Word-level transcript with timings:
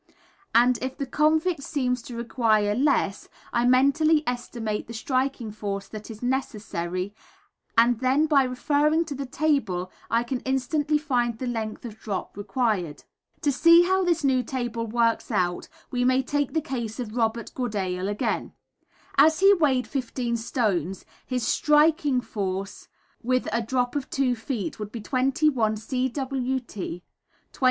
and 0.55 0.79
if 0.81 0.97
the 0.97 1.05
convict 1.05 1.61
seems 1.61 2.01
to 2.01 2.15
require 2.17 2.73
less, 2.73 3.29
I 3.53 3.67
mentally 3.67 4.23
estimate 4.25 4.87
the 4.87 4.95
striking 4.95 5.51
force 5.51 5.87
that 5.89 6.09
is 6.09 6.23
necessary, 6.23 7.13
and 7.77 7.99
then 7.99 8.25
by 8.25 8.45
referring 8.45 9.05
to 9.05 9.13
the 9.13 9.27
table 9.27 9.91
I 10.09 10.23
can 10.23 10.39
instantly 10.39 10.97
find 10.97 11.37
the 11.37 11.45
length 11.45 11.85
of 11.85 11.99
drop 11.99 12.35
required. 12.35 13.03
To 13.41 13.51
see 13.51 13.83
how 13.83 14.03
this 14.03 14.23
new 14.23 14.41
table 14.41 14.87
works 14.87 15.29
out 15.29 15.69
we 15.91 16.03
may 16.03 16.23
take 16.23 16.53
the 16.55 16.61
case 16.61 16.99
of 16.99 17.15
Robert 17.15 17.51
Goodale 17.53 18.07
again. 18.09 18.53
As 19.19 19.39
he 19.39 19.53
weighed 19.53 19.85
15 19.85 20.35
stones 20.35 21.05
his 21.27 21.45
striking 21.47 22.21
force 22.21 22.87
with 23.21 23.47
a 23.53 23.61
drop 23.61 23.95
of 23.95 24.09
2 24.09 24.35
feet 24.35 24.79
would 24.79 24.91
be 24.91 24.99
21 25.01 25.75
cwt. 25.75 27.03